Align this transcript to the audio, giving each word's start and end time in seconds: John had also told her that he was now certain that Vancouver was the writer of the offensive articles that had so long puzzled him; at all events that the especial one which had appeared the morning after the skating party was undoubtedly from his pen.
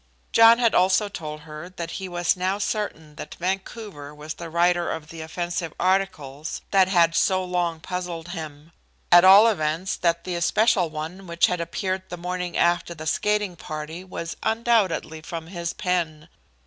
John 0.31 0.57
had 0.57 0.73
also 0.73 1.09
told 1.09 1.41
her 1.41 1.69
that 1.69 1.91
he 2.01 2.09
was 2.09 2.35
now 2.35 2.57
certain 2.57 3.13
that 3.17 3.35
Vancouver 3.35 4.15
was 4.15 4.33
the 4.33 4.49
writer 4.49 4.89
of 4.91 5.09
the 5.09 5.21
offensive 5.21 5.75
articles 5.79 6.59
that 6.71 6.87
had 6.87 7.13
so 7.13 7.43
long 7.43 7.79
puzzled 7.79 8.29
him; 8.29 8.71
at 9.11 9.23
all 9.23 9.45
events 9.47 9.95
that 9.97 10.23
the 10.23 10.33
especial 10.33 10.89
one 10.89 11.27
which 11.27 11.45
had 11.45 11.61
appeared 11.61 12.01
the 12.09 12.17
morning 12.17 12.57
after 12.57 12.95
the 12.95 13.05
skating 13.05 13.55
party 13.55 14.03
was 14.03 14.37
undoubtedly 14.41 15.21
from 15.21 15.45
his 15.45 15.71
pen. 15.71 16.27